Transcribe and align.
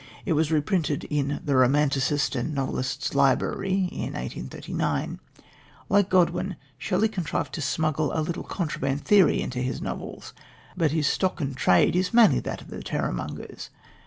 It 0.25 0.33
was 0.33 0.51
reprinted 0.51 1.03
in 1.11 1.39
The 1.45 1.53
Romancist 1.55 2.35
and 2.35 2.55
Novelist's 2.55 3.13
Library 3.13 3.87
in 3.91 4.13
1839. 4.15 5.19
Like 5.89 6.09
Godwin, 6.09 6.55
Shelley 6.79 7.07
contrived 7.07 7.53
to 7.53 7.61
smuggle 7.61 8.11
a 8.11 8.21
little 8.25 8.41
contraband 8.41 9.05
theory 9.05 9.39
into 9.43 9.59
his 9.59 9.79
novels, 9.79 10.33
but 10.75 10.89
his 10.89 11.05
stock 11.05 11.39
in 11.39 11.53
trade 11.53 11.95
is 11.95 12.15
mainly 12.15 12.39
that 12.39 12.61
of 12.63 12.69
the 12.69 12.81
terrormongers. 12.81 13.69